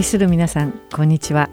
[0.00, 1.50] 愛する皆さんこんにちは。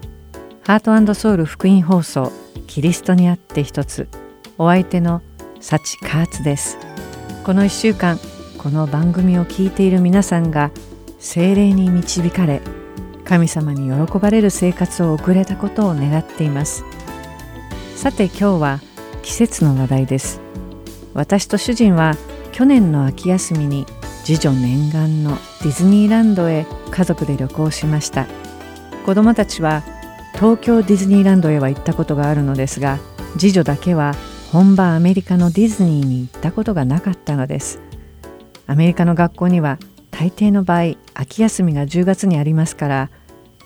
[0.62, 2.32] ハートソウル福音放送
[2.66, 4.08] キリストにあって一つ
[4.56, 5.20] お相手の
[5.60, 6.78] サチカーツです。
[7.44, 8.18] この1週間
[8.56, 10.70] この番組を聞いている皆さんが
[11.18, 12.62] 精霊に導かれ
[13.26, 16.84] 神様に喜ばれる生活を送れたことを願っています。
[17.96, 18.80] さて今日は
[19.20, 20.40] 季節の話題です。
[21.12, 22.16] 私と主人は
[22.52, 23.84] 去年の秋休みに
[24.28, 28.26] 次女念願のディズニーランドへ家族で旅行しました。
[29.06, 29.82] 子供たちは
[30.34, 32.98] 東京ディズニーランドへは行ったことがあるのですが
[33.38, 34.14] 次女だけは
[34.52, 37.80] 本場アメリカのディズニーに行ったことがなかったのです。
[38.66, 39.78] アメリカの学校には
[40.10, 43.10] 大抵の場合秋休みが10月にありますから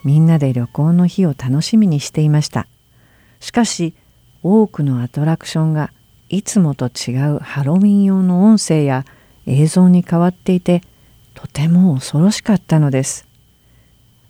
[0.05, 2.67] みんなで旅行の日を楽しみにしていました。
[3.41, 3.95] しかし
[4.43, 5.91] 多くのアトラクションが
[6.29, 9.03] いつもと違うハロウィン用の音声や
[9.45, 10.81] 映像に変わっていて
[11.33, 13.27] とても恐ろしかったのです。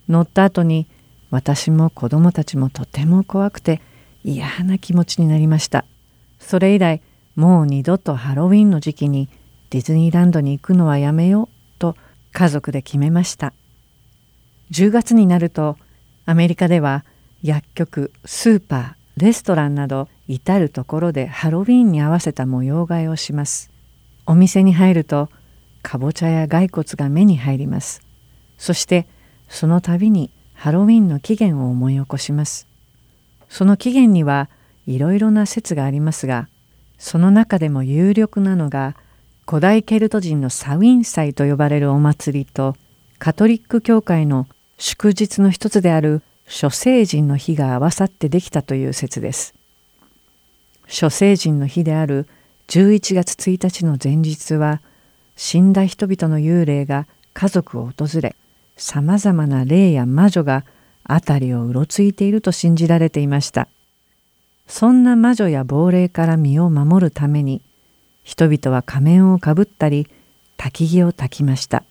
[0.10, 0.88] 乗った後に
[1.30, 3.82] 私も子供たちもとても怖くて
[4.24, 5.86] 嫌な気持ちになりました。
[6.40, 7.02] それ以来
[7.36, 9.30] もう二度とハロウィンの時期に
[9.70, 11.96] ディズニーランドに行くのはやめようと
[12.32, 13.54] 家族で決めました。
[14.72, 15.78] 10月になると
[16.26, 17.06] アメリカでは
[17.42, 23.73] 薬局スーパーレストランなど至る所でハロウィンに合わせた模様替えをします。
[24.26, 25.30] お店に入ると
[25.82, 28.02] かぼちゃや骸骨が目に入ります
[28.58, 29.08] そして
[29.50, 32.68] その度にハロウィンの起源を思い起こします
[33.50, 34.50] その起源には
[34.88, 36.48] いろいろな説がありますが
[36.98, 38.96] その中でも有力なのが
[39.46, 42.76] 古代ケルト人のサウィン祭と呼ばれるお祭りと
[43.20, 49.54] カトリック教会の祝日の一つである諸聖人の日が合わさってできたという説です。
[50.88, 52.28] 諸聖人の日である
[52.68, 54.82] 11月1日の前日は
[55.36, 58.36] 死んだ人々の幽霊が家族を訪れ
[58.78, 60.66] さまざまな霊や魔女が
[61.08, 63.68] 辺りをうろついていると信じられていました。
[64.68, 67.62] そんな魔女や亡霊から身を守るために
[68.24, 70.08] 人々は仮面をかぶったり
[70.58, 71.84] 焚き木を焚きました。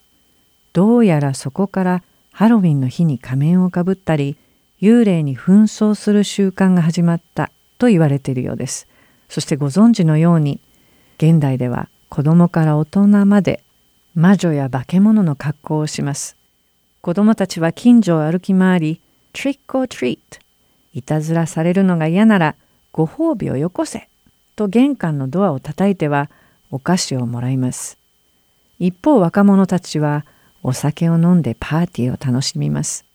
[0.72, 2.02] どうやらそこから
[2.32, 4.38] ハロウィンの日に仮面をかぶったり
[4.80, 8.88] 幽霊に紛争する習慣が始まったと言われているようです。
[9.32, 10.60] そしてご存知のように
[11.16, 13.64] 現代では子供から大人まで
[14.14, 16.36] 魔女や化け物の格好をします。
[17.00, 19.00] 子供たちは近所を歩き回り、
[19.32, 20.38] トリックオートリート、
[20.92, 22.56] いたずらされるのが嫌なら
[22.92, 24.06] ご褒美をよこせ、
[24.54, 26.28] と玄関のドアを叩いては
[26.70, 27.96] お菓子をもらいます。
[28.78, 30.26] 一方若者たちは
[30.62, 33.06] お酒を飲んでパーティーを楽しみます。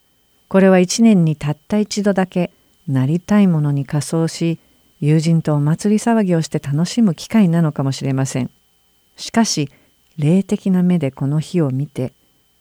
[0.48, 2.50] これは一年にたった一度だけ
[2.88, 4.58] なりたいものに仮装し
[5.00, 8.50] 友人とお祭り騒ぎをして楽しむ機会なのかもしれません。
[9.16, 9.70] しかし
[10.18, 12.14] 霊的な目でこの日を見て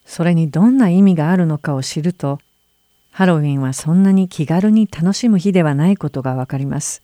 [0.05, 2.39] それにどんな意味があるのかを知ると
[3.11, 7.03] ハロウィンはそんなに気軽に楽しむ日ではないことがわかります。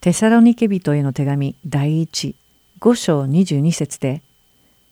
[0.00, 2.34] テサロニケ人への手紙第一
[2.80, 4.22] 5章22節で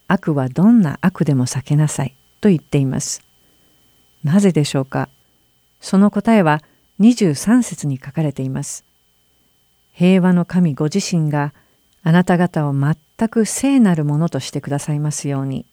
[0.08, 3.22] 悪はどんな悪でも避けなさいと言っています。
[4.24, 5.08] なぜでしょうか？
[5.80, 6.62] その答えは
[7.00, 8.85] 23節に書かれています。
[9.96, 11.54] 平和の神ご自身が
[12.02, 15.64] あなた方を全く聖なるものとしてくださいますように。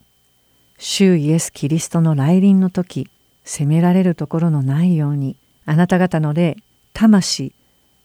[0.77, 3.09] 主イエス・キリストの来臨の時、
[3.43, 5.35] 責められるところのないように、
[5.65, 6.55] あなた方の霊、
[6.93, 7.51] 魂、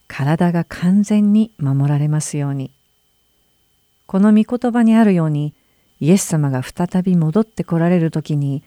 [0.09, 2.71] 体が完全に守られますように。
[4.05, 5.53] この御言葉にあるように、
[6.01, 8.61] イエス様が再び戻ってこられる時に、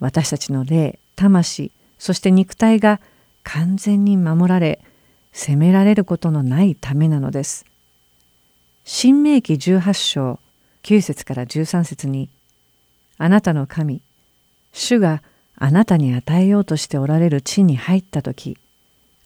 [0.00, 3.00] 私たちの霊、魂、そして肉体が
[3.44, 4.80] 完全に守られ、
[5.36, 7.66] 責められることのないためなのです。
[8.84, 10.40] 新明記18章
[10.82, 12.30] 9節から13節に
[13.18, 14.00] あなたの神
[14.72, 15.22] 主が
[15.56, 18.56] あなたに与えようとしておられる地に入った時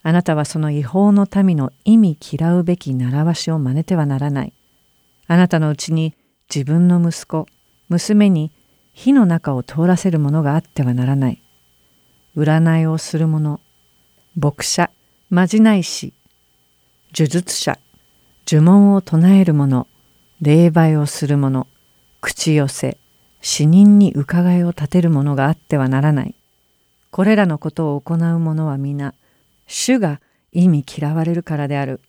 [0.03, 4.53] あなたはその違法の民の意味嫌うべき習わしを真似てはならない。
[5.27, 6.13] あなたのうちに
[6.53, 7.47] 自分の息子
[7.87, 8.51] 娘に
[8.91, 11.41] 火の中を通らせるものがあってはならない。
[12.35, 13.61] 占いをする者
[14.35, 14.91] 牧者
[15.33, 16.13] まじない師
[17.17, 17.79] 呪術者
[18.45, 19.87] 呪文を唱える者
[20.41, 21.67] 霊媒をする者
[22.19, 22.97] 口寄せ
[23.39, 26.35] 死人に伺いを立てる者があってはならない。
[27.11, 29.13] これらのことを行う者は皆
[29.67, 30.19] 主が
[30.51, 32.01] 意味嫌われるからである。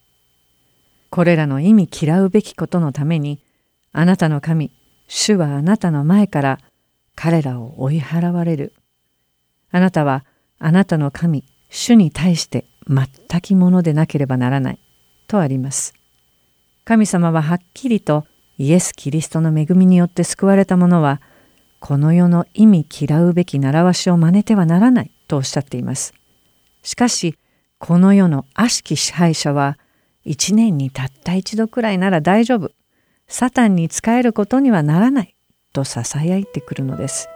[1.08, 3.38] これらの意味嫌うべきことのために
[3.92, 4.72] あなたの神
[5.06, 6.58] 主はあなたの前から
[7.14, 8.72] 彼らを追い払われる。
[9.70, 10.24] あなたは
[10.58, 14.78] あなたの神主に対して全きものでなければならない
[15.26, 15.94] とあります。
[16.84, 18.26] 神様ははっきりと
[18.58, 21.20] イエス・キリストの恵みによって救われた者は
[21.80, 26.14] この世の意味嫌うべき習わしを真似てはならないとおっしゃっています。
[26.82, 27.36] しかし
[27.78, 29.78] この世の悪しき支配者は
[30.24, 32.70] 一年にたった一度くらいなら大丈夫
[33.26, 35.34] サタンに仕えることにはならない
[35.72, 37.28] とささやいてくるのです。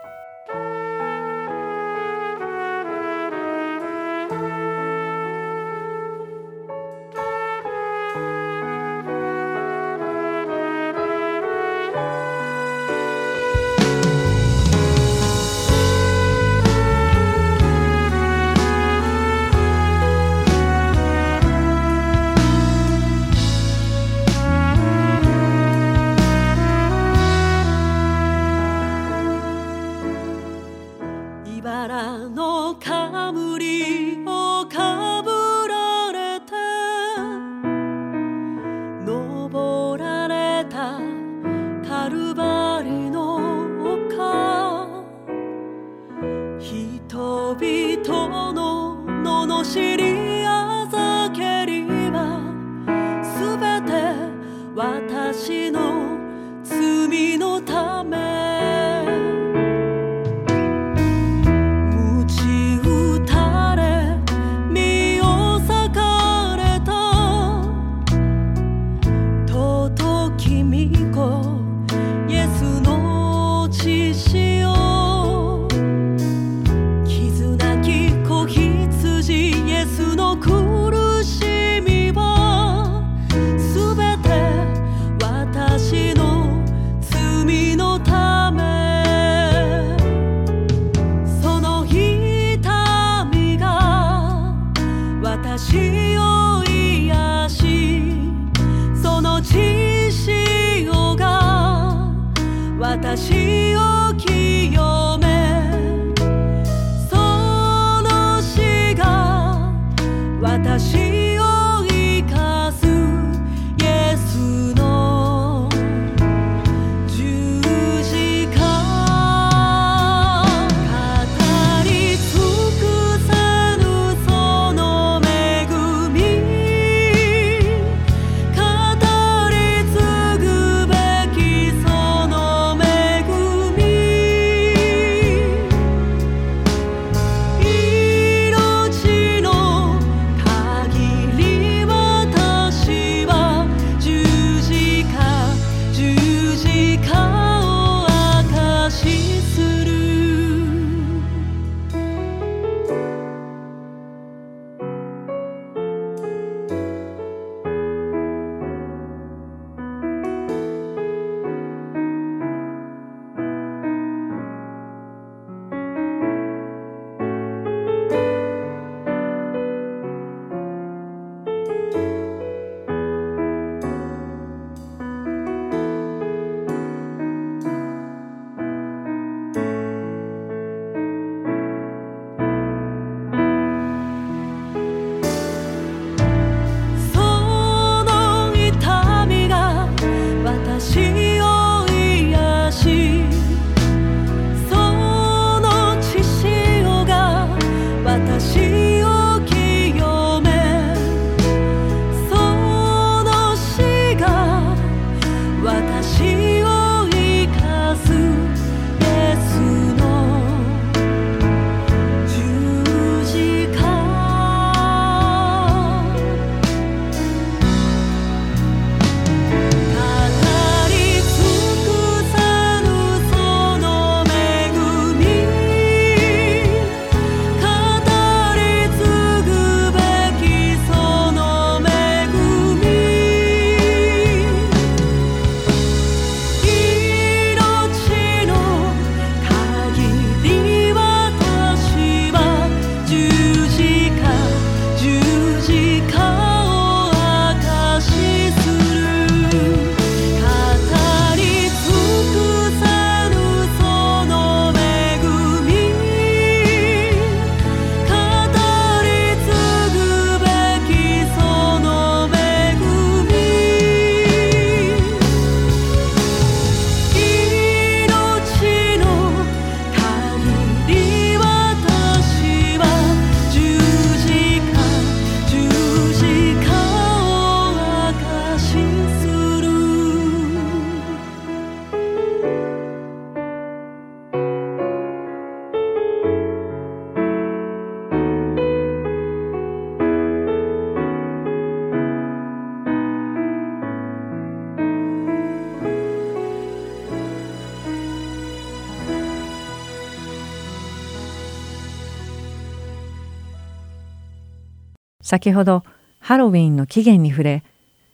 [305.27, 305.83] 先ほど
[306.21, 307.65] ハロウィンの起源に触れ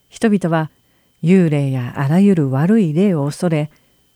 [0.09, 0.71] 人々は
[1.23, 3.71] 幽霊やあらゆる悪い霊を恐れ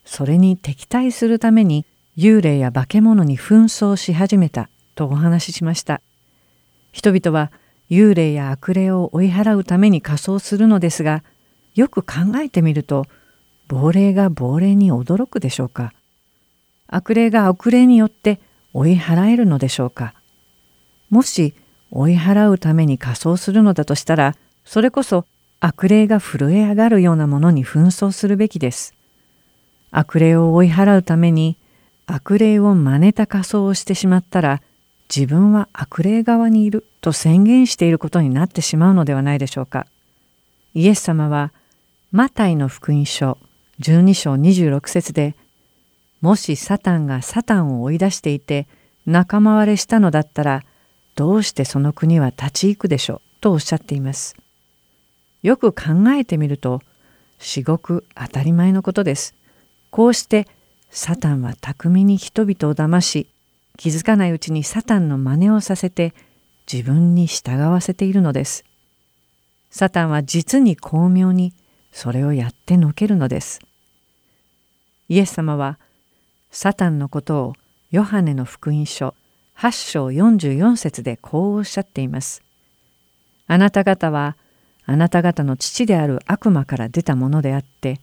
[0.06, 1.84] それに敵対するために
[2.16, 6.00] 幽霊や化け物に紛争し始めたとお話ししました。
[6.90, 7.52] 人々は
[7.90, 11.22] 幽霊や悪霊を追い払うために仮装するのですが
[11.74, 13.04] よく考えてみると
[13.68, 15.92] 亡霊が亡霊に驚くでしょうか。
[16.86, 18.40] 悪霊が悪霊によって
[18.72, 20.14] 追い払えるのでしょうか。
[21.10, 21.52] もし
[21.90, 25.24] 追い払うために仮装するのだとしたらそれこそ
[25.60, 28.94] 悪霊が震え上がるようなものに紛争するべきです。
[29.90, 31.56] 悪霊を追い払うために
[32.06, 34.62] 悪霊を真似た仮装をしてしまったら
[35.14, 39.86] 自分は悪霊側にいると宣言していることになってしまうのではないでしょうか。
[40.74, 41.52] イエス様は
[42.12, 43.38] マタイの福音書
[43.80, 45.34] 12章26節で
[46.20, 48.66] もしサタンがサタンを追い出していて
[49.06, 50.62] 仲間割れしたのだったら
[51.16, 54.36] どうしてその国は立ち行くでしょうとおっしゃっています。
[55.42, 56.82] よく考えてみると
[57.38, 59.34] 至極当たり前のことです。
[59.90, 60.46] こうして
[60.90, 63.28] サタンは巧みに人々を騙し
[63.76, 66.14] 気づかないうちにサタンの真似をさせて
[66.70, 68.64] 自分に従わせているのです。
[69.70, 71.54] サタンは実に巧妙に
[71.92, 73.60] それをやってのけるのです。
[75.08, 75.78] イエス様は
[76.50, 77.52] サタンのことを
[77.90, 79.14] ヨハネの福音書
[79.58, 82.42] 8章44節でこうおっしゃっています。
[83.46, 84.36] あなた方は
[84.84, 88.00] あなた方の父である悪魔から出たものであって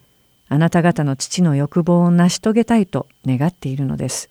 [0.49, 4.29] あなた方の父の欲望を成し遂げたいと願っているのです。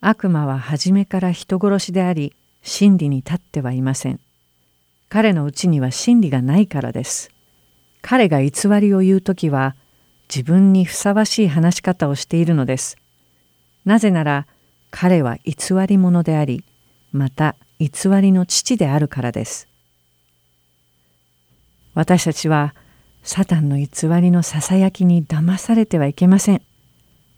[0.00, 4.20] 悪魔は初めから人殺しであり真理に立ってはいません。
[5.08, 7.30] 彼のうちには真理がないからです。
[8.00, 9.74] 彼が偽りを言う時は
[10.28, 12.96] 自分にふさわしい話し方をしているのです。
[13.84, 14.46] なぜなら
[14.90, 15.54] 彼は偽
[15.86, 16.64] り者であり
[17.12, 17.88] また偽
[18.20, 19.68] りの父であるからです。
[21.94, 22.74] 私たちは
[23.22, 23.86] サタンの偽
[24.20, 26.62] りのささやきに騙されてはいけません。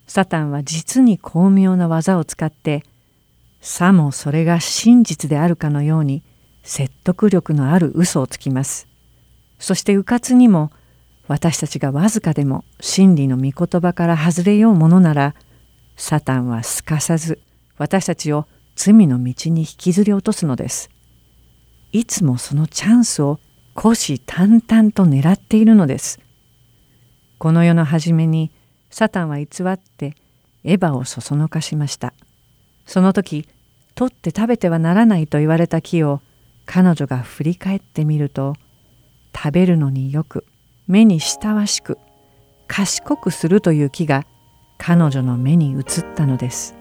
[0.07, 2.85] サタンは実に巧妙な技を使って
[3.61, 6.23] さもそれが真実であるかのように
[6.63, 8.87] 説得力のある嘘をつきます。
[9.59, 10.71] そして迂闊にも
[11.29, 15.35] 私たちがわずかでも真理の御言葉から外れようものなら
[16.01, 17.39] サタンはすかさず
[17.77, 20.89] 私たちを罪の道に引きずり落とすのです。
[21.93, 23.39] いつもそのチャンスを
[23.75, 26.19] 虎視眈々と狙っているのです。
[27.37, 28.51] この世の初めに
[28.89, 30.17] サタンは偽って
[30.65, 32.15] エヴァをそそのかしました。
[32.87, 33.47] その時
[33.95, 36.23] 取って食べてはならないと言われた木を
[36.65, 38.55] 彼女が振り返ってみると
[39.37, 40.47] 食べるのによく
[40.89, 41.99] 目に親しく
[42.69, 44.25] 賢くするという木が
[44.81, 45.85] 彼女の目に映っ
[46.17, 46.75] たのです。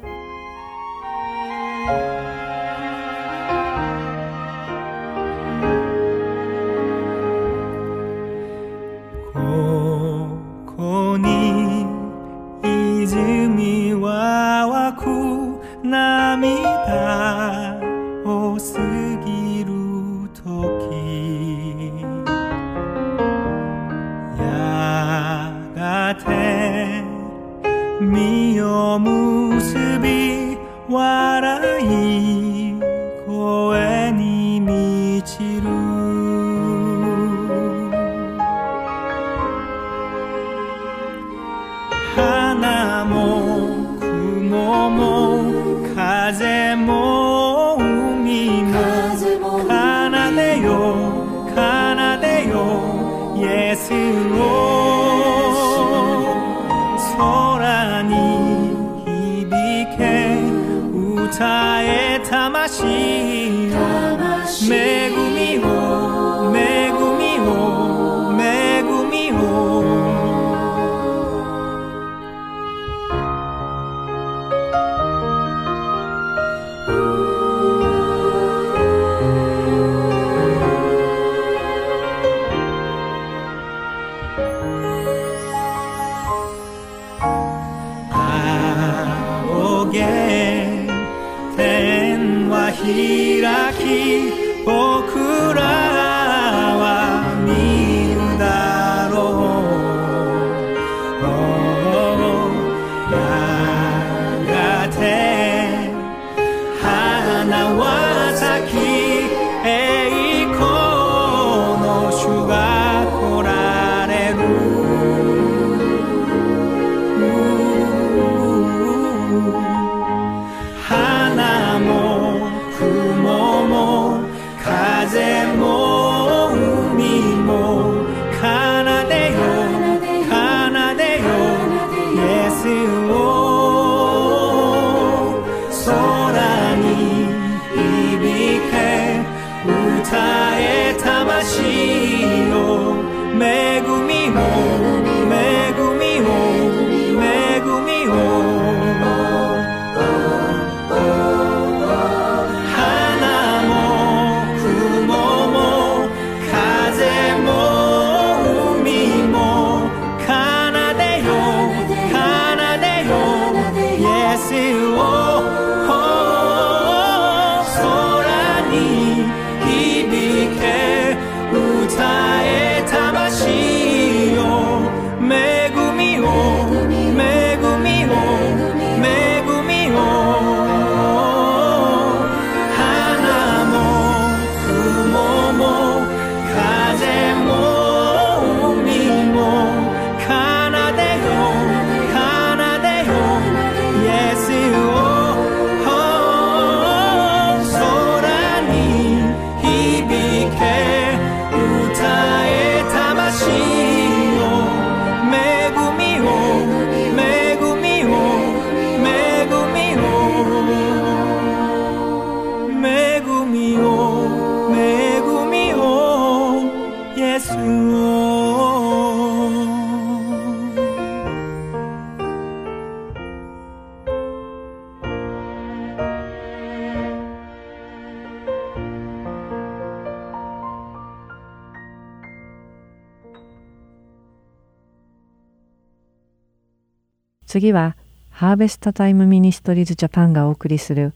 [237.60, 237.98] 次は
[238.30, 241.12] ハーベストタイムミニストリーズジャパンがお送りする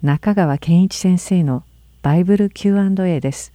[0.00, 1.62] 中川健一先生の
[2.00, 3.52] バイブル Q&A です。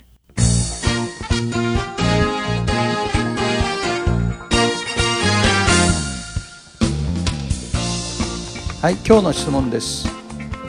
[8.79, 10.07] はい、今日の質問です。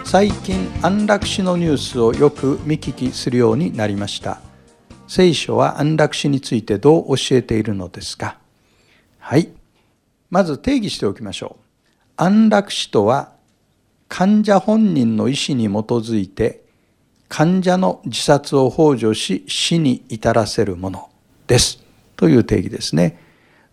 [0.05, 4.41] 最近安楽死のニュースをよく見聞きするようになりました。
[5.07, 8.39] 聖書は安楽死についてどう教えているのですか？
[9.19, 9.51] はい。
[10.31, 11.65] まず定義しておきましょう。
[12.17, 13.33] 安楽死とは、
[14.09, 16.63] 患者本人の意思に基づいて、
[17.29, 21.11] 患者の自殺を幇助し、死に至らせるもの
[21.47, 21.83] です。
[22.17, 23.19] という定義ですね。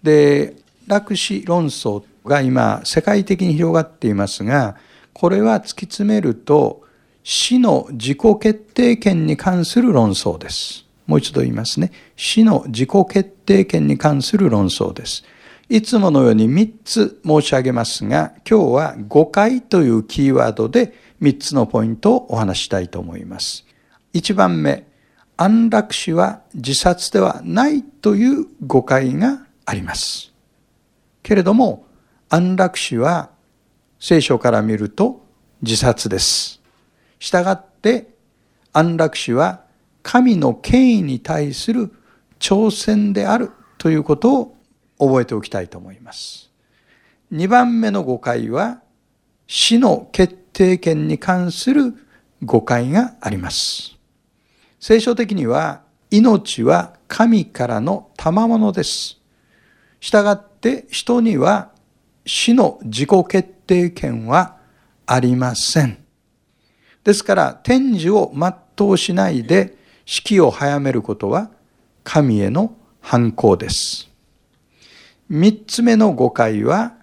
[0.02, 0.56] で、
[0.88, 4.78] 楽死論争が今、世界的に広がっていますが、
[5.14, 6.84] これは突き詰めると、
[7.24, 10.86] 死の自己決定権に関する論争です。
[11.08, 11.92] もう一度言いますね。
[12.16, 15.24] 死の自己決定権に関する論争です。
[15.70, 23.66] いつものように3つ申し上げますが、今日は誤解というキーワードで3つのポイントをお話したいと思います。
[24.14, 24.86] 1番目、
[25.36, 30.32] 安楽死は自殺ではないという誤解があります。
[31.22, 31.86] けれども、
[32.30, 33.30] 安楽死は
[34.00, 35.22] 聖書から見ると
[35.62, 36.62] 自殺です。
[37.20, 38.08] したがって
[38.72, 39.62] 安楽死は
[40.02, 41.92] 神の権威に対する
[42.40, 44.57] 挑戦であるということを
[45.00, 46.52] 覚えておきたいと思います。
[47.32, 48.82] 2番目の誤解は
[49.48, 51.94] 死の決定権に関する
[52.44, 53.98] 誤解があります。
[54.80, 55.82] 聖書的には
[56.12, 59.20] 命は神からの賜物です。
[60.00, 61.72] したがって人には
[62.26, 64.58] 死の自己決定権は
[65.06, 66.04] ありません。
[67.04, 71.50] ですから天寿を全うしないで死期を早めることは
[72.04, 74.07] 神への反抗です。
[75.30, 76.94] 三つ目の誤解は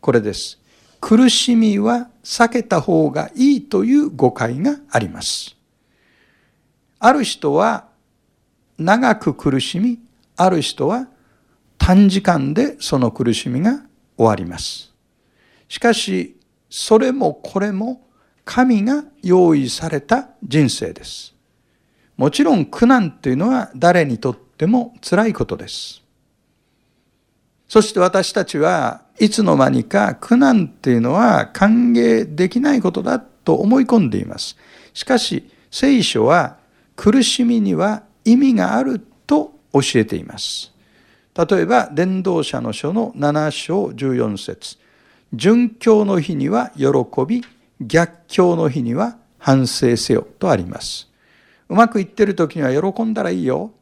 [0.00, 0.58] これです。
[1.00, 5.56] 苦しみは避けた方がいいという誤解があります。
[6.98, 7.86] ある人は
[8.78, 10.00] 長く苦しみ、
[10.36, 11.08] ある人は
[11.78, 13.82] 短時間でその苦しみが
[14.16, 14.92] 終わります。
[15.68, 16.36] しかし、
[16.68, 18.02] それもこれも
[18.44, 21.34] 神が用意された人生です。
[22.16, 26.05] もちろん苦難というのは誰にとっても辛いことです。
[27.68, 34.56] そして私たちはいつの間にか苦難っていうのは歓迎できないことだと思い込んでいます。
[34.92, 36.58] しかし聖書は
[36.94, 40.72] 苦しみには意味があると教えています。
[41.34, 44.78] 例えば伝道者の書の7章14節
[45.34, 46.86] 順境の日には喜
[47.26, 47.44] び、
[47.80, 51.10] 逆境の日には反省せよとあります。
[51.68, 53.72] うまくいってる時には喜んだらいいよ。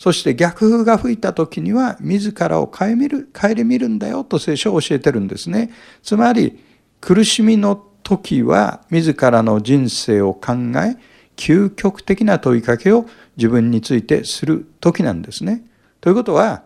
[0.00, 5.70] そして逆風が吹いた時には自らを顧みる、顧みるんだよと聖書を教えてるんですね。
[6.02, 6.58] つまり
[7.02, 10.96] 苦しみの時は自らの人生を考え、
[11.36, 13.04] 究極的な問いかけを
[13.36, 15.66] 自分についてする時なんですね。
[16.00, 16.62] ということは、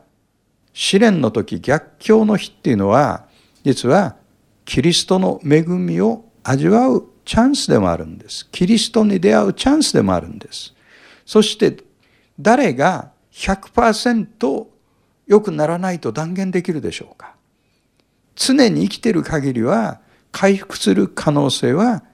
[0.72, 3.24] 試練の時、逆境の日っていうのは、
[3.64, 4.14] 実は
[4.64, 8.48] キリストの恵みを味わうチャンスでもあるんです。
[8.52, 10.72] キリストに出会うチャンスでもあるんです。
[11.26, 11.78] そして
[12.38, 14.66] 誰が100%
[15.26, 17.34] 良くならないと断言できるでしょうか？
[18.36, 20.00] 常に生きている限りは
[20.32, 22.04] 回復する可能性は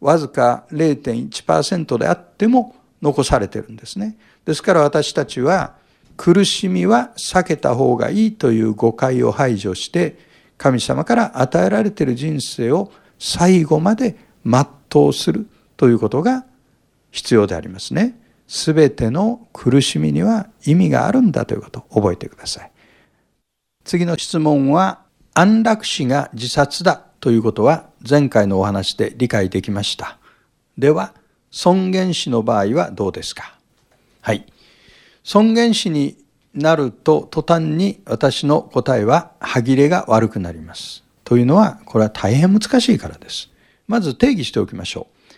[0.00, 4.16] わずか0.1%であっても残されてるんですね。
[4.44, 5.74] ですから私たちは
[6.16, 10.18] 苦しみは避けた方がいいという誤解を排除して
[10.56, 14.66] 神様から与えられている人生を最後まで全
[15.06, 16.46] うするということが
[17.10, 18.18] 必要でありますね。
[18.46, 22.70] すべての苦しみには意味があるんだということを覚えてください。
[23.84, 25.02] 次の質問は
[25.34, 30.18] 安楽死が自殺だということは前回のお話で理解できました。
[30.78, 31.14] では、
[31.50, 33.58] 尊厳死の場合はどうですか？
[34.20, 34.46] はい。
[35.24, 36.18] 尊厳死に
[36.54, 41.02] なると途端に私の答えは歯切れが悪くなります。
[41.24, 43.50] というのは、これは大変難しいからです。
[43.88, 45.34] まず定義しておきましょう。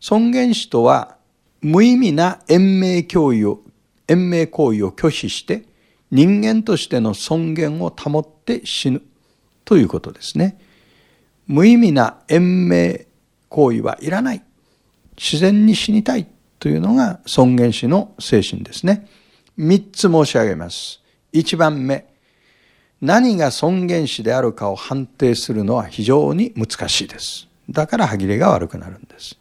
[0.00, 1.16] 尊厳死とは、
[1.62, 3.60] 無意味な延命行為を、
[4.08, 5.64] 延命行為を拒否して、
[6.10, 9.02] 人間としての尊厳を保って死ぬ
[9.64, 10.58] ということですね。
[11.46, 13.06] 無意味な延命
[13.48, 14.42] 行為はいらない。
[15.16, 16.26] 自然に死にたい
[16.58, 19.08] というのが尊厳死の精神ですね。
[19.56, 21.00] 三つ申し上げます。
[21.32, 22.06] 一番目。
[23.00, 27.48] 何が尊厳死であるかを判定するのは非常に難しいです。
[27.70, 29.38] だから歯切れが悪くなるんです。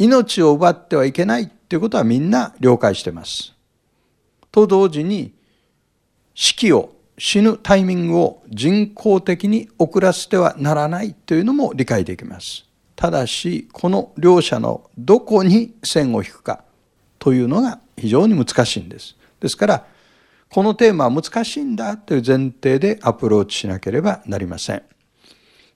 [0.00, 3.52] 命を奪ってはいけないということはみんな了解してます。
[4.50, 5.34] と同時に
[6.34, 12.64] 死期を死ぬタイミングを人工的に遅らせてはならないというのも理解できます。
[12.96, 16.64] ただし、この両者のどこに線を引くか
[17.18, 19.16] というのが非常に難しいんです。
[19.38, 19.86] ですから、
[20.48, 24.82] このテーマは難しいんだという前提でアプローチしなければなりません。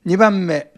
[0.06, 0.73] 2番目、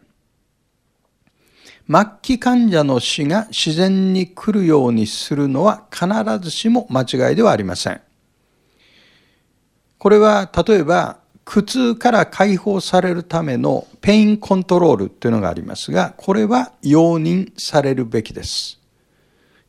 [1.88, 6.06] 末期患者の死が自然に来るようにするのは必
[6.40, 8.00] ずしも間違いではありません。
[9.98, 18.80] これは例えば苦痛から解放されるためのペインコントロールというのがありますが、これは容認されるべきです。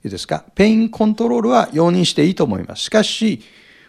[0.04, 0.44] いいですか？
[0.56, 2.84] ペインコントロールは容認していいと思います。
[2.84, 3.44] しかし、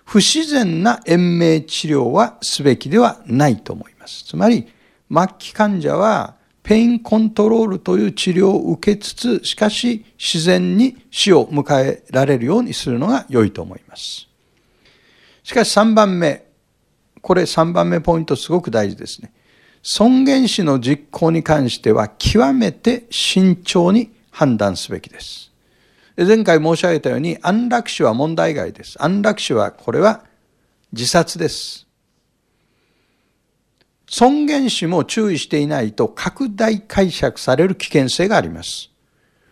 [0.04, 4.24] 不自然な延命治療はすべきではないと思います。
[4.24, 4.68] つまり、
[5.10, 6.34] 末期患者は
[6.68, 14.28] ペインコントロールという治療を受けつつ、しかし自然に死を迎えられるようにするのが良いと思います。
[15.42, 16.44] しかし3番目、
[17.22, 19.32] これ3番目ポイントすごく大事ですね。
[19.80, 25.50] 尊厳死の実行に関しては極めて慎重に判断すべきです。
[26.18, 29.02] 前回申し上げたように安楽死は問題外です。
[29.02, 30.22] 安楽死はこれは
[30.92, 31.87] 自殺です。
[34.08, 38.90] 尊厳死も注意していないと拡大解釈される危険性があります。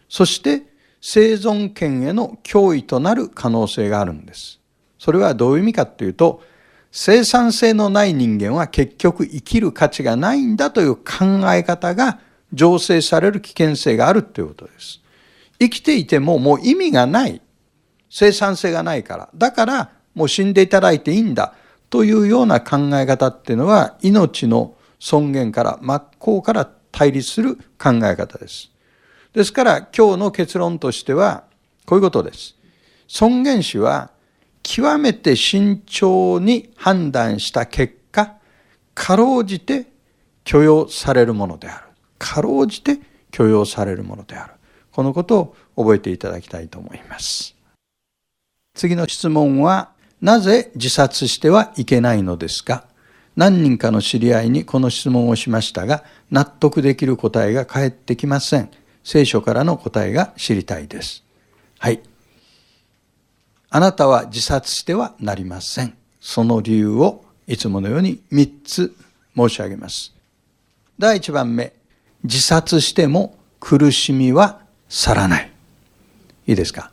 [0.08, 0.62] そして
[1.00, 4.58] 生存権への脅威となる可能性があるんです。
[4.98, 6.42] それはどういう意味かというと、
[6.90, 11.02] 生産性のない人間は結局生きる価値がないんだという考
[11.52, 12.20] え方が
[12.54, 15.02] 醸成される危険性があるということです。
[15.60, 17.42] 生きていてももう意味がない。
[18.08, 19.28] 生産性がないから。
[19.34, 21.54] だからもう死んでいただいていいんだ。
[21.90, 28.70] というような考え方っていうのは命の尊厳から真っ向から対立する考え方です。
[29.32, 31.44] ですから今日の結論としては
[31.84, 32.56] こういうことです。
[33.06, 34.10] 尊厳死は
[34.62, 38.34] 極めて慎重に判断した結果、
[38.94, 39.86] かろうじて
[40.42, 41.84] 許容されるものである。
[42.18, 42.98] かろうじて
[43.30, 44.54] 許容されるものである。
[44.90, 47.54] このことを覚えていただきたいと思います。
[48.74, 49.92] 次の質問は、
[50.26, 52.84] なぜ自殺してはいけないのですか？
[53.36, 58.68] 何人かの知り合いにこの質問をしましたが、納得できる答えが返ってきません。
[59.04, 61.22] 聖書からの答えが知りたいです。
[61.78, 62.00] はい。
[63.70, 65.96] あなたは自殺してはなりません。
[66.20, 68.96] その理由をいつものように3つ
[69.36, 70.12] 申し上げます。
[70.98, 71.72] 第1番目、
[72.24, 74.58] 自殺しても苦しみは
[74.88, 75.52] 去らない。
[76.48, 76.90] いいですか？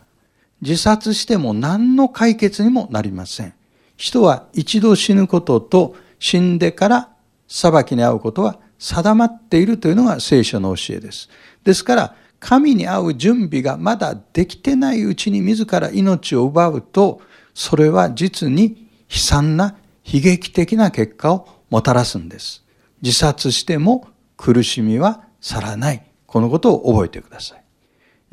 [0.63, 3.53] 自殺しても何の解決にもなりません。
[3.97, 7.09] 人は一度死ぬことと死んでから
[7.47, 11.29] 裁きに遭うことは定まっているというのが聖書の教えです。
[11.63, 17.21] ですから、神に会う準備がまだできてないうちに自ら命を奪うと、
[17.53, 22.63] それは実に悲惨な悲劇的な結果をもたらすんです。
[23.01, 26.03] 自殺しても苦しみは去らない。
[26.25, 27.63] このことを覚えてください。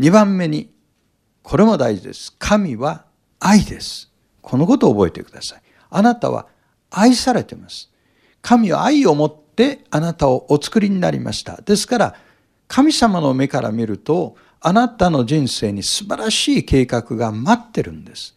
[0.00, 0.70] 2番目に、
[1.42, 2.34] これも大事です。
[2.38, 3.04] 神は
[3.38, 4.10] 愛です。
[4.42, 5.62] このことを覚えてください。
[5.90, 6.46] あなたは
[6.90, 7.90] 愛されています。
[8.42, 11.60] 神は愛を持ってあなたをお作りになりました。
[11.62, 12.14] ですから、
[12.68, 18.36] 神様の目から見ると、あなたの人生に素晴らしい計画が待ってるんです。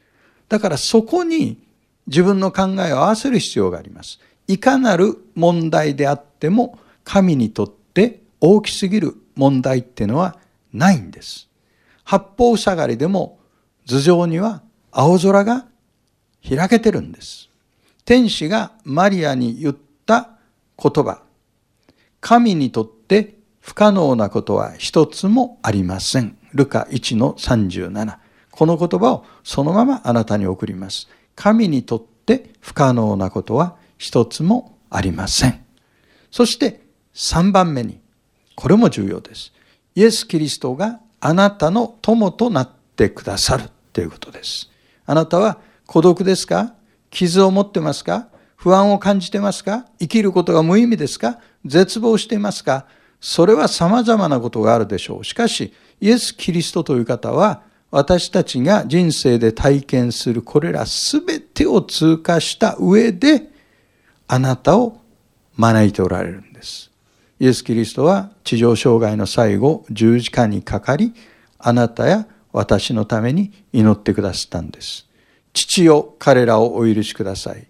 [0.49, 1.61] だからそこに
[2.07, 4.19] 自分の考えを合わせる必要があります。
[4.47, 10.37] いかなる問題であっても、神にとって大きすぎる問題っていうのは
[10.73, 11.49] ないんです。
[12.03, 13.39] 八方塞がりでも
[13.85, 14.61] 頭上には
[14.91, 15.65] 青空が
[16.47, 17.49] 開けてるんです。
[18.05, 20.31] 天使がマリアに言った
[20.81, 21.21] 言葉。
[22.19, 26.37] 神にとって不可能なことは一つもありません。
[26.53, 28.17] ルカ1の37。
[28.51, 31.07] この言葉をそのままあなたに送ります。
[31.35, 35.65] 神にとって不可能なことは一つもありません。
[36.29, 36.81] そして
[37.15, 37.99] 3番目に、
[38.55, 39.53] これも重要です。
[39.95, 44.69] イエス・キリストがあなたの友となってくださるということです。
[45.05, 46.73] あなたは孤独ですか？
[47.11, 48.27] 傷を持ってますか？
[48.57, 49.85] 不安を感じてますか？
[49.99, 51.39] 生きることが無意味ですか？
[51.63, 52.87] 絶望していますか？
[53.21, 55.23] それは様々なことがあるでしょう。
[55.23, 63.49] しかし、イエス・キリストという方は、私たちが人生で体験するこれらすべてを通過した上で、
[64.27, 64.99] あなたを
[65.55, 66.91] 招いておられるんです。
[67.43, 71.13] イエス・キリストは地上生涯の最後、十字架にかかり、
[71.59, 75.09] あなたや私のために祈ってくださったんです。
[75.51, 77.67] 父よ、彼らをお許しください。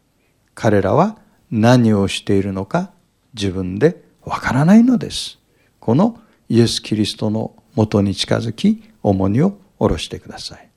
[0.53, 1.17] 彼らは
[1.49, 2.91] 何をしているのか
[3.33, 5.39] 自分でわからないのです。
[5.79, 10.69] このイエス・キリストのもとに近づき、重荷を下ろしてください。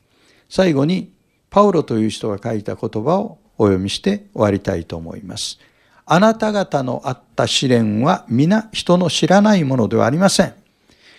[0.49, 1.13] 最後に、
[1.51, 5.59] パウロという人が書いた言葉をお読みして終わりたいと思います。
[6.09, 10.55] あなた方のあった試練は皆人の知らないものではありません。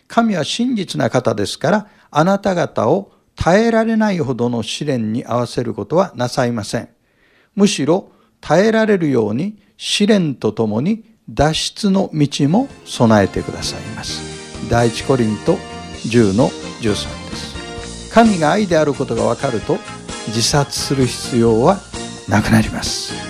[0.07, 6.89] 神は真実な方ですから、あなた方を耐えられないほどの試練に合わせることはなさいません。
[7.55, 14.69] むしろ耐えられるように試練とともに脱出の道も備えてくださいます。
[14.69, 15.57] 第一コリント
[16.05, 16.47] 10の
[16.79, 18.13] 13です。
[18.13, 19.77] 神が愛であることがわかると
[20.27, 21.77] 自殺する必要は
[22.29, 23.26] なくなります。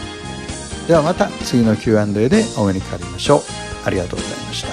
[0.87, 3.41] ではまた次の Q&A でお目にかかりましょう。
[3.83, 4.69] ありがとうございました。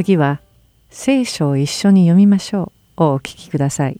[0.02, 0.40] 次は
[0.88, 3.02] 聖書を一緒に読みましょう。
[3.04, 3.98] をお聞きください。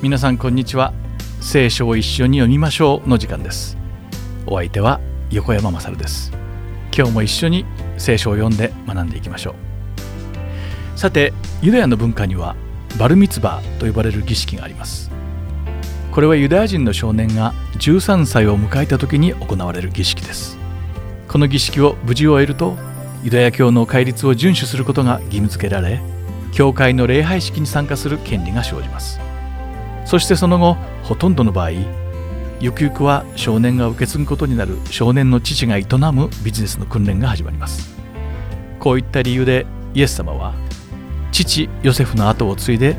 [0.00, 0.94] 皆さんこんにちは。
[1.40, 3.76] 聖書を一緒に読みましょうの時間です。
[4.46, 5.00] お相手は
[5.32, 6.30] 横山まさるです。
[6.96, 7.66] 今日も一緒に
[7.98, 9.56] 聖書を読んで学んでいきましょ
[10.96, 10.98] う。
[10.98, 12.54] さてユダヤの文化には
[13.00, 15.10] バルミツバと呼ばれる儀式があります。
[16.12, 20.58] これはユダヤ人の少年が13歳を迎えた時に行われる儀式です。
[21.26, 22.76] この儀式を無事終えると
[23.24, 26.02] ユダヤ教の戒律を遵守することが義務付けられ
[26.52, 29.18] 教会の礼拝式に参加する権利が生じます。
[30.04, 31.70] そしてその後ほとんどの場合
[32.60, 37.96] ゆくゆくは少年が受け継ぐことになる少年の父が営むビジネスの訓練が始まります。
[38.78, 40.52] こういった理由でイエス様は
[41.44, 42.96] 父ヨセフの後を継いで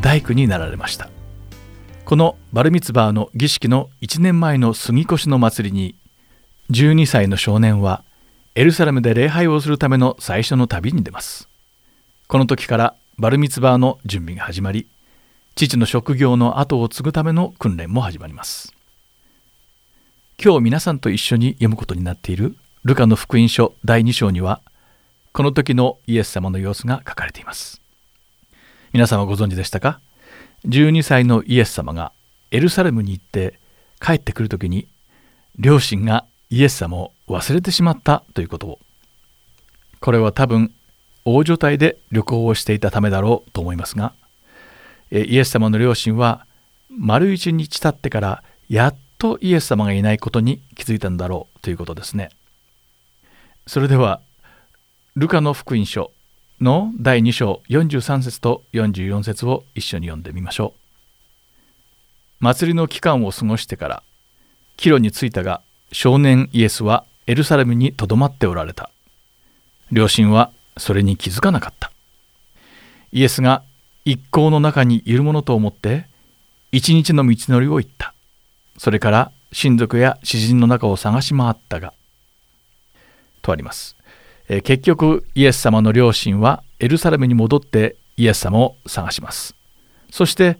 [0.00, 1.10] 大工になられました。
[2.04, 5.96] このバルミツバーの儀式の1年前の杉越の祭りに
[6.70, 8.04] 12歳の少年は
[8.54, 11.48] エルサレムで礼拝をするための最初の旅に出ます。
[12.28, 14.86] この時からバルミツバーの準備が始まり
[15.56, 18.72] 父の職業の後を継ぐための訓練も始まります。
[20.42, 24.60] 今日皆さんと一緒に読むことになっているルカの福音書第2章には
[25.32, 27.80] この時のイエス様の様子が書かれています。
[28.92, 29.98] 皆さんはご存知でしたか
[30.66, 32.12] ？12歳のイエス様が
[32.50, 33.58] エルサレムに行って
[33.98, 34.88] 帰ってくる時に
[35.58, 38.78] 両親がイエス様を忘れてしまったということを。
[40.00, 40.70] これは多分
[41.24, 44.12] 大所帯で旅行をしていたためだろうと思いますが
[45.12, 46.46] イエス様の両親は
[46.90, 52.30] 丸一日経ってからやっとイエス様がいないことに気づいたんだろうということですね。
[53.66, 54.20] それでは
[55.14, 56.10] ルカの福音書
[56.58, 60.72] の第2章43節と44節を一緒に読んでみましょ
[62.40, 62.44] う。
[62.44, 64.02] 祭りの期間を過ごしてから
[64.78, 65.60] 帰路に着いたが
[65.92, 68.88] 少年イエスはエルサレムにとどまっておられた。
[69.90, 71.92] 両親はそれに気づかなかった。
[73.12, 73.62] イエスが
[74.06, 76.06] 一行の中にいるものと思って
[76.72, 78.14] 一日の道のりを行った。
[78.78, 81.92] それから親族や詩人の中を探し回ったが、
[83.42, 83.94] とあります。
[84.52, 89.54] えー、結局イエス様の両親はエルサレムに戻ってイエス様を探します。
[90.10, 90.58] そして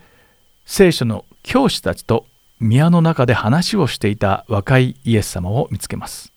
[0.65, 2.25] 聖書の教師たちと
[2.59, 6.33] 宮の中で話をしていた若いイエス様を見つけます。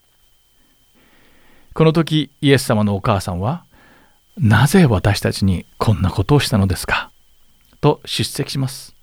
[1.73, 3.63] この時イエス様のお母さんは
[4.37, 7.09] 「なぜ私たちにこんなことをしたのですか?」
[7.79, 8.93] と叱責します。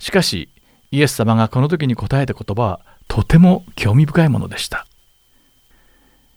[0.00, 0.48] しかし
[0.90, 4.88] イエス様がこの時に答えた言葉はとても興味深いものでした。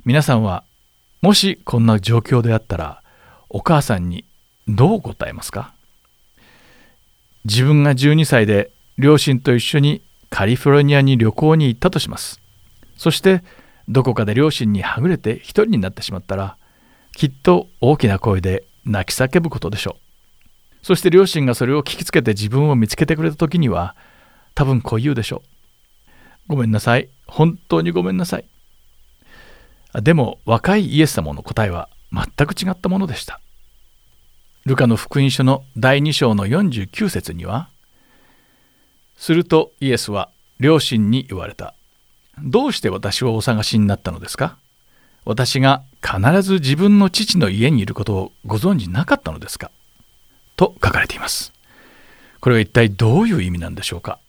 [0.05, 0.63] 皆さんは
[1.21, 3.03] もしこんな状況であったら
[3.49, 4.25] お母さんに
[4.67, 5.73] どう答えますか？
[7.45, 12.39] 自分が12歳で両親と一緒にカリフォルニアに旅行に行ったとします。
[12.95, 13.43] そして
[13.87, 16.57] どこかで両親にはぐれて一人になってしまったら
[17.15, 20.85] きっと大きな声で泣き叫ぶことでしょう。
[20.85, 23.95] そして両親がそれを聞きつけて自分を見つけてくれた時には
[24.53, 25.49] 多分こう言うでしょう。
[26.47, 27.09] ごめんなさい。
[27.27, 28.45] 本当にごめんなさい。
[29.93, 33.39] でも若いイエス様の答えは全く違ったものでした。
[34.65, 37.69] ルカの福音書の第2章の49節には
[39.17, 41.73] するとイエスは両親に言われた。
[42.43, 44.57] どうして私をお探しになったのですか？
[45.25, 49.71] 私が必ず自分の父の家にいることをご存じなかったのですか？
[50.55, 51.51] と書かれています。
[52.39, 54.19] これは一体どういう意味なんでしょうか？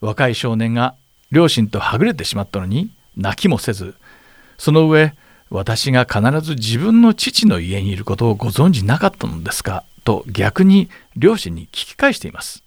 [0.00, 0.94] 若い少年が
[1.30, 3.94] 両親とはぐれてしまったのに泣きもせず、
[4.62, 5.16] その上、
[5.50, 9.82] 私が必ず自分の父の家にいることをご存じなかったのですか？
[10.04, 12.62] と逆に両親に聞き返しています。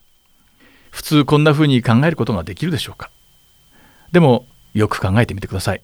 [0.92, 3.12] 普通こんな風に考えることができるでしょうか？
[4.12, 5.82] でもよく考えてみてください。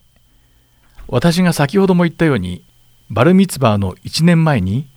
[1.08, 2.62] 私が先ほども言ったように
[3.08, 4.90] バルミツバーの1年前に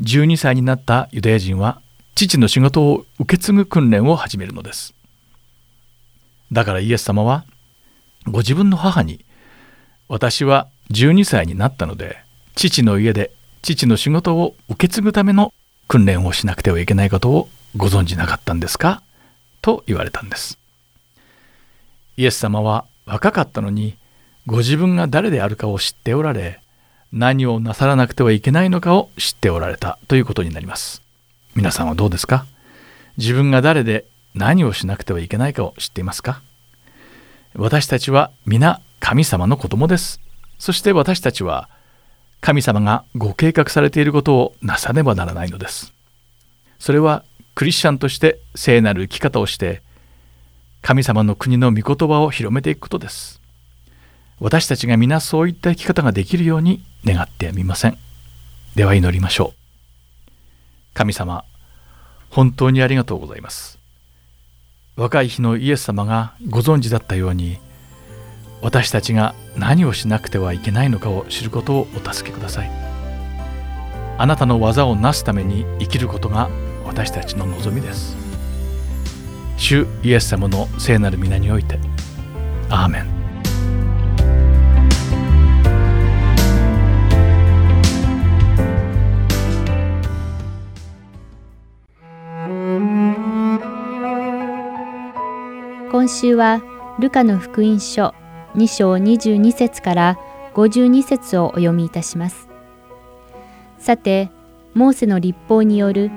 [0.00, 1.82] 12歳になったユダヤ人は
[2.14, 4.94] 父の仕事を受け継ぐ訓練を始めるのです。
[6.50, 7.44] だからイエス様は
[8.26, 9.26] ご自分の母に
[10.12, 12.18] 私は12歳になったので
[12.54, 15.54] 父の家で父の仕事を受け継ぐための
[15.88, 17.48] 訓練をしなくてはいけないことを
[17.78, 19.02] ご存じなかったんですか？
[19.62, 20.58] と言われたんです。
[22.18, 23.96] イエス様は若かったのに
[24.44, 26.60] ご自分が誰であるかを知っておられ
[27.10, 31.00] 何をなさらなくてはいけないのかを知っておられたということになります。
[31.54, 32.44] 皆さんはどうですか？
[33.16, 34.04] 自分が誰で
[34.34, 36.42] 何をしなくてはいけないかを知っていますか？
[37.54, 40.20] 私たちは皆神様の子供です
[40.58, 41.68] そして私たちは
[42.40, 45.92] 神様がご計画されていることをなさねばならないのです
[46.78, 47.24] それは
[47.54, 49.82] クリスチャンとして聖なる生き方をして
[50.82, 53.40] 神様の国の御言葉を広めていくことです。
[54.40, 57.96] 私たちが皆そういった生き方ができるように願ってみません。
[58.74, 60.30] では祈りましょう。
[60.92, 61.44] 神様、
[62.30, 63.78] 本当にありがとうございます。
[64.96, 67.58] 若い日のイエス様がご存知だったように、
[68.62, 72.70] 私たちが何をしなくてはいけないのかを知ることをお助けください。
[74.18, 76.48] あなたの技をなすために生きることが
[76.84, 78.16] 私たちの望みです。
[79.56, 81.78] 主イエス様の聖なる皆において
[82.68, 83.06] アーメン
[95.92, 96.60] 今週は
[96.98, 98.14] ルカの福音書
[98.54, 100.18] 2章22節から
[100.54, 102.48] 52節をお読みいたします。
[103.78, 104.30] さて
[104.74, 106.10] モーセの立法による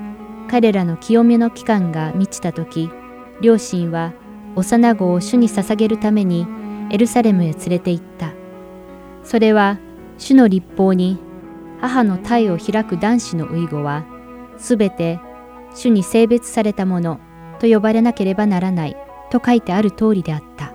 [0.50, 2.90] 彼らの清めの期間が満ちた時
[3.42, 4.14] 両親は
[4.56, 6.46] 幼子を主に捧げるために
[6.92, 8.34] エルサレムへ連れて行った。
[9.24, 9.80] それは
[10.18, 11.18] 主の立法に
[11.82, 14.06] 母の体を開く男子の遺語は
[14.58, 15.20] すべて
[15.74, 17.20] 主に性別されたもの
[17.60, 18.98] と呼ばれなければならない
[19.32, 20.75] と書いてある通りであった。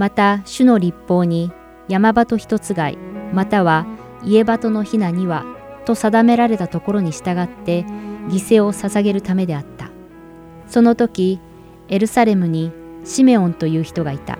[0.00, 1.52] また主の立法に
[1.86, 2.96] 山鳩一つ貝
[3.34, 3.84] または
[4.24, 5.44] 家鳩のひなには
[5.84, 9.90] と定められたところに従って犠牲を捧げるためであった。
[10.66, 11.38] その時、
[11.88, 12.72] エルサレムに
[13.04, 14.38] シメオンという人がいた。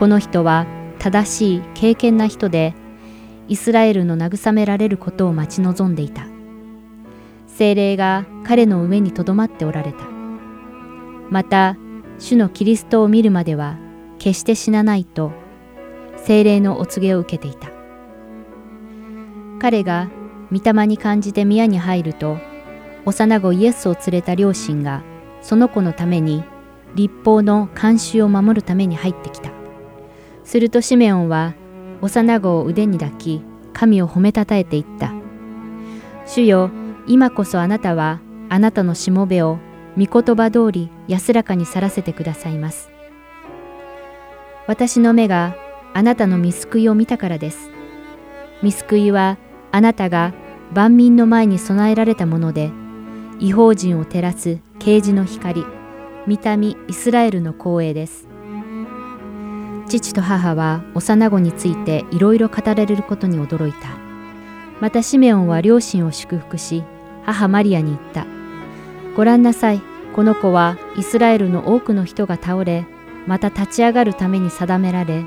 [0.00, 0.66] この人は
[0.98, 2.74] 正しい敬虔な人で、
[3.46, 6.26] イスラエルの慰められることを待ち望んでいた。
[7.46, 9.98] 精霊が彼の上にとどまっておられた。
[11.30, 11.76] また、
[12.18, 13.85] 主のキリストを見るまでは
[14.18, 15.32] 決して死なないと、
[16.16, 17.70] 精霊のお告げを受けていた。
[19.58, 20.10] 彼が
[20.52, 22.38] 御霊に感じて宮に入ると、
[23.04, 25.02] 幼子イエスを連れた両親が、
[25.40, 26.44] その子のために
[26.94, 29.50] 立法の慣習を守るために入ってきた。
[30.44, 31.54] するとシメオンは、
[32.00, 33.42] 幼子を腕に抱き、
[33.72, 35.12] 神を褒めたたえていった。
[36.24, 36.70] 主よ、
[37.06, 39.58] 今こそあなたは、あなたのしもべを、
[39.98, 42.95] 御言葉通り安らかに去らせてくださいます。
[44.66, 45.56] 私の目が
[45.94, 47.70] あなたの見救いを見たからです。
[48.62, 49.38] 見救いは
[49.70, 50.34] あなたが
[50.72, 52.70] 万民の前に備えられたもので、
[53.38, 55.64] 違法人を照らす啓示の光、
[56.26, 58.26] 見た目イスラエルの光栄です。
[59.88, 63.88] 父と母は幼子についていろいろ語られることに驚いた。
[64.80, 66.82] またシメオンは両親を祝福し、
[67.24, 68.26] 母マリアに言った。
[69.16, 69.80] ご覧なさい、
[70.14, 72.84] この子はイスラエルの多くの人が倒れ、
[73.26, 75.24] また立ち上がるために定められ、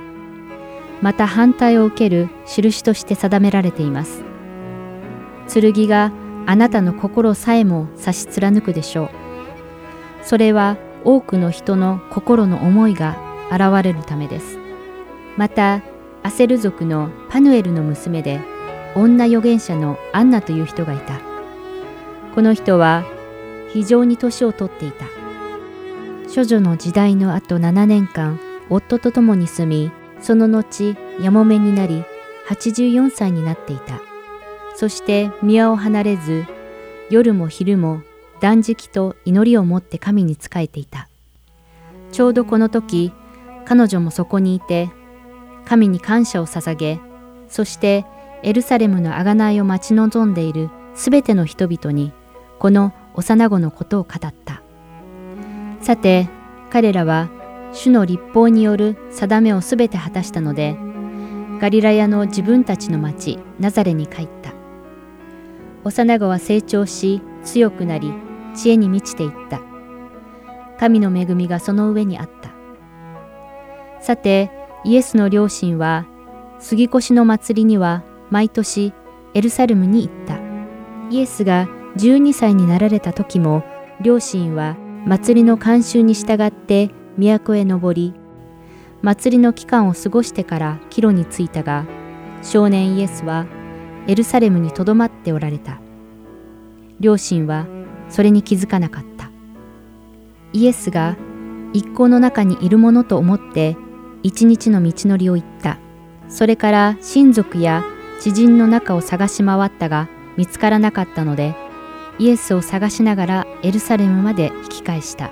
[1.02, 4.24] また反対を受ける印として定められています。
[5.47, 6.12] 剣が
[6.45, 9.10] あなたの心さえも差し貫くでしょう。
[10.24, 13.18] それは多くの人の心の思いが
[13.52, 14.58] 現れるためです。
[15.38, 15.82] また、
[16.22, 18.41] アセル族のパヌエルの娘で、
[18.95, 21.20] 女預言者のアンナという人がいた。
[22.36, 23.04] この人は
[23.72, 25.06] 非常に年をとっていた。
[26.34, 32.04] 処女の時代の後7年間、夫と共に住み、その後、やもめになり、
[32.48, 34.00] 84歳になっていた。
[34.76, 36.46] そして宮を離れず、
[37.10, 38.04] 夜も昼も
[38.42, 41.10] 断食と祈りを持って神に仕えていた。
[42.12, 43.12] ちょうどこの時、
[43.66, 44.90] 彼女もそこにいて、
[45.66, 47.00] 神に感謝を捧げ、
[47.48, 48.06] そして
[48.44, 52.14] エルサレムの贖いを待ち望んでいるすべての人々に、
[52.60, 54.62] この幼子のことを語った。
[55.82, 56.30] さて、
[56.70, 57.30] 彼らは
[57.72, 60.78] 主の立法による定めをすべて果たしたので、
[61.60, 64.54] ガリラヤの自分たちの町ナザレに帰った。
[65.84, 68.14] 幼子は成長し強くなり
[68.56, 69.62] 知恵に満ちていった。
[70.80, 72.52] 神の恵みがその上にあった。
[74.02, 74.52] さて、
[74.86, 76.06] イエスの両親は
[76.60, 78.94] 杉越の祭りには毎年
[79.34, 80.40] エルサレムに行った。
[81.10, 81.68] イエスが
[81.98, 83.64] 12歳になられた時も
[84.02, 88.14] 両親は祭りの慣習に従って都へ登り、
[89.02, 91.86] 祭りの期間を過ごしてから帰路に着いたが、
[92.43, 93.45] 少年イエスは
[94.08, 95.80] エルサレムにとどまっておられた。
[97.00, 97.66] 両親は
[98.10, 99.30] それに気づかなかった。
[100.54, 101.16] イエスが
[101.74, 103.78] 一行の中にいるものと思って
[104.24, 105.78] 一日の道のりを行った。
[106.28, 107.86] それから親族や
[108.20, 111.56] 知人の中を探し回ったが見つからなかったので、
[112.20, 115.32] イエスを探しながらエルサレムまで引き返した。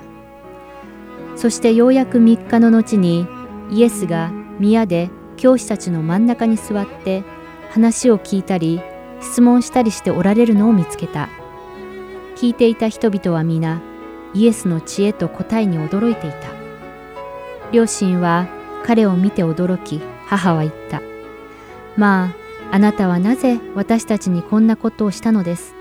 [1.36, 3.26] そしてようやく3日の後に
[3.70, 7.22] イエスが宮で教師たちの真ん中に座って
[7.70, 8.80] 話を聞いたり
[9.20, 11.28] 質問したりしておられるのを見つけた。
[12.36, 13.80] 聞いていた人々は皆
[14.34, 16.38] イエスの知恵と答えに驚いていた。
[17.70, 18.48] 両親は
[18.84, 21.02] 彼を見て驚き、母は言った。
[21.96, 22.34] ま
[22.70, 25.74] あ、あなたはなぜ私たちにこんなことをしたのです？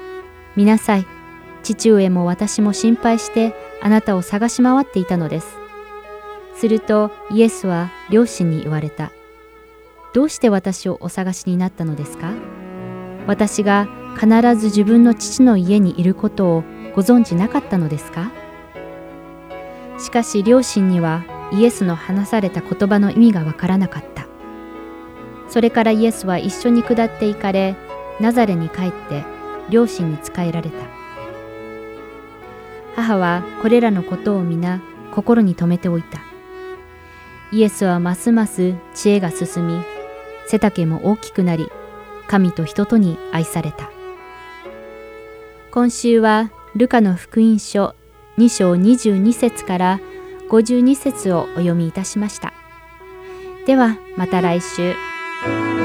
[0.57, 1.05] 見なさい。
[1.63, 5.47] 父上も私も心配してあなたを探し回っていたのです。
[6.55, 9.11] するとイエスは両親に言われた。
[10.13, 12.31] どうして私をお探しになったのですか？
[13.27, 16.63] 私が必ず自分の父の家にいることを
[16.95, 18.31] ご存知なかったのですか？
[19.99, 24.25] しかし両親にはイエスの話された言葉の意味がわからなかった。
[25.49, 27.75] それからイエスは一緒に下って行かれ、
[28.19, 29.23] ナザレに帰って
[29.69, 30.75] 両親に仕えられた。
[32.95, 36.19] 母はこれらのことを皆心に留めておいた。
[37.51, 39.81] イエスはますます知恵が進み、
[40.47, 41.69] 背丈も大きくなり、
[42.27, 43.89] 神と人とに愛された。
[45.71, 47.95] 今週はルカの福音書
[48.37, 49.99] 2章22節から
[50.49, 52.53] 52節をお読みいたしました。
[53.65, 55.76] ではまた来週。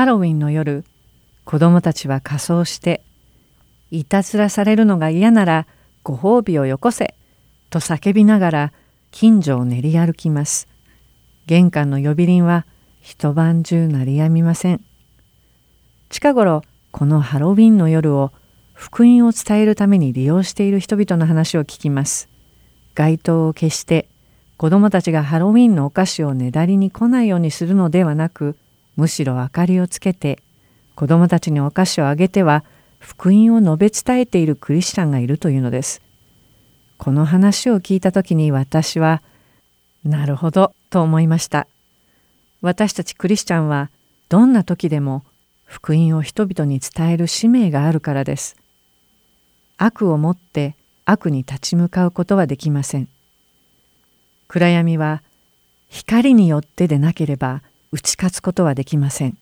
[0.00, 0.82] ハロウィンの夜
[1.44, 3.02] 子供たちは仮装して
[3.90, 5.66] いたずらされるのが嫌なら
[6.02, 7.14] ご褒美をよこせ
[7.68, 8.72] と叫びながら
[9.10, 10.68] 近所を練り歩きます。
[11.44, 12.64] 玄関の呼び鈴は
[13.02, 14.82] 一晩中鳴りやみません。
[16.08, 18.32] 近頃このハロウィンの夜を
[18.72, 22.30] 福音を伝えるために利用している人々の話を聞きます。
[22.94, 24.08] 街灯を消して
[24.56, 28.56] 子供たちがハロウィンのお菓子をねだりに来ないようにするのではなく
[29.00, 30.38] むしろ明かりをつけて
[30.94, 32.64] 子供たちにお菓子をあげては
[32.98, 36.02] 福音を述べ伝えているクリスチャンがいるというのです。
[36.98, 39.22] この話を聞いた時に私は
[40.04, 41.66] なるほどと思いました。
[42.60, 43.88] 私たちクリスチャンは
[44.28, 45.24] どんな時でも
[45.64, 48.58] 福音を人々に伝える使命があるからです。
[49.78, 50.76] 悪をもって
[51.06, 53.08] 悪に立ち向かうことはできません。
[54.46, 55.22] 暗闇は
[55.88, 57.62] 光によってでなければ
[57.92, 59.36] 打ち勝つことはできません。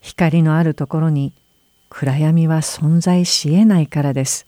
[0.00, 1.34] 光のあるところに
[1.90, 4.46] 暗闇は存在しえないからです。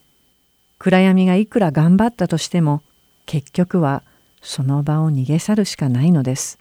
[0.78, 2.82] 暗闇がいくら頑張ったとしても
[3.26, 4.02] 結局は
[4.40, 6.58] その場を逃げ去るしかないのです。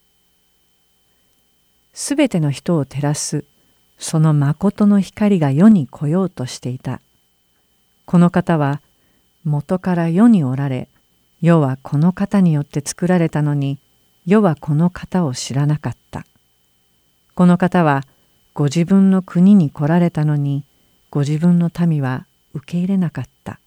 [1.94, 3.46] すべての人を照らす
[3.98, 7.00] その誠の光が世に来ようとしていた。
[8.06, 8.82] この方は
[9.46, 10.90] 元から世におられ、
[11.42, 13.78] 世はこの方によって作られたのに、
[14.26, 16.26] 世はこの方を知らなかった。
[17.40, 18.04] この方は
[18.54, 20.66] ご自分の国に来られたのに、
[21.10, 23.62] ご自分の民は受け入れなかった。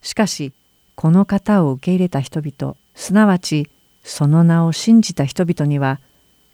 [0.00, 0.52] しかし、
[0.94, 3.68] この方を受け入れた人々、すなわち
[4.04, 5.98] その名を信じた人々には、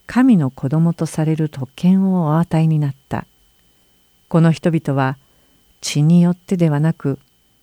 [0.07, 3.27] 神の子供とされる特権をお与えになった。
[4.31, 5.19] この人々は
[5.83, 7.19] 血によってではなく、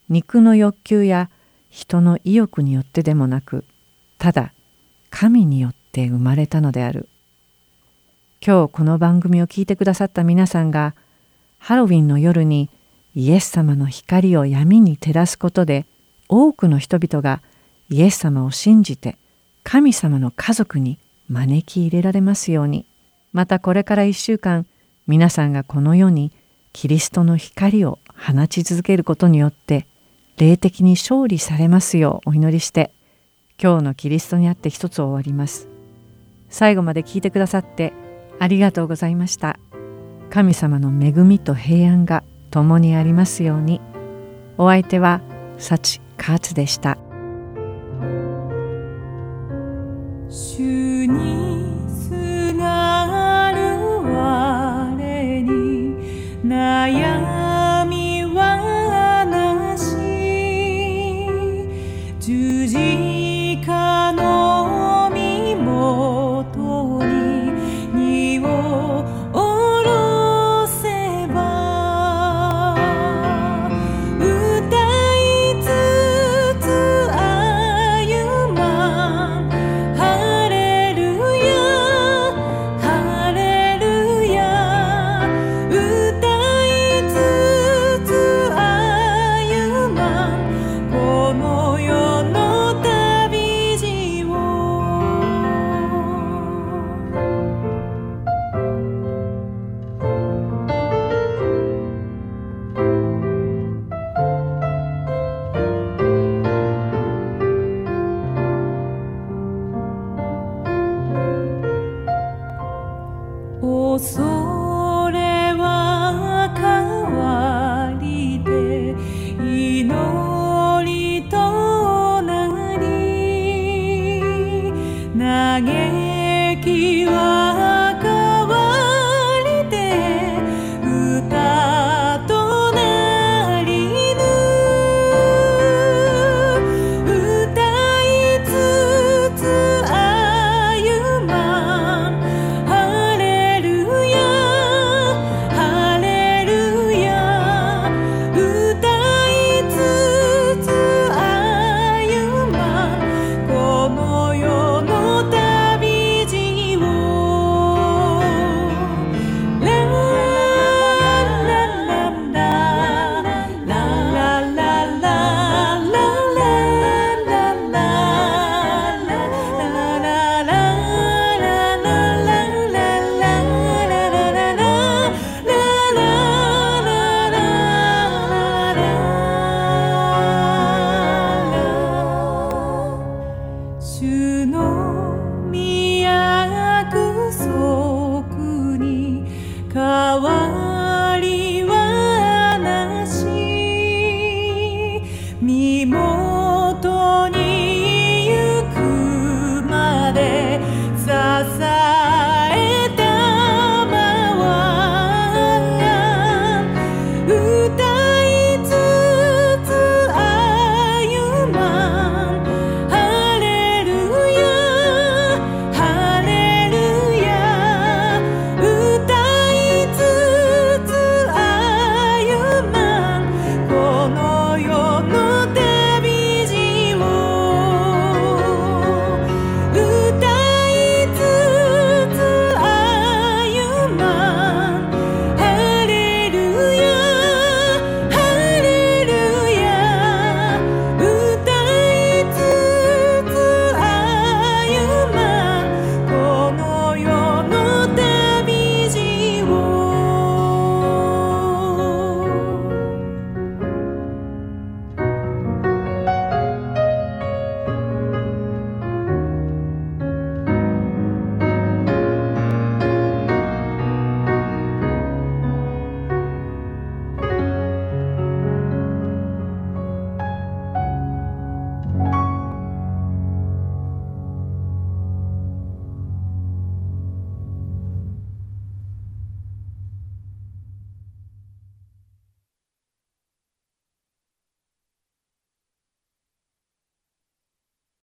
[0.08, 1.32] 肉の欲求や
[1.72, 3.66] 人の意欲によってでもなく、
[4.20, 4.54] ただ
[5.10, 7.10] 神によって生まれたのである。
[8.46, 10.94] 今日この番組を聞いてくださった皆さんが、
[11.58, 12.70] ハロウィンの夜に
[13.16, 15.86] イエス様の光を闇に照らすことで、
[16.30, 17.42] 多くの人々が
[17.90, 19.18] イエス様を信じて
[19.64, 22.86] 神様の家族に招き入れられますように。
[23.34, 24.66] またこれから一週間、
[25.08, 26.32] 皆さんがこの世に
[26.74, 29.88] キリストの光を放ち続けることによって、
[30.38, 32.92] 霊的に勝利されますようお祈りして、
[33.62, 35.68] 今日のキリストにあって一つ終わります。
[36.50, 37.92] 最後まで聞いてくださって
[38.40, 39.60] ありがとうございました。
[40.30, 43.82] 神様の恵みと平安が共にありますように。
[44.58, 45.22] お相手は
[45.58, 46.98] 幸勝でした。
[50.30, 53.60] 主にすがる
[54.12, 55.96] 我に
[56.44, 57.07] 悩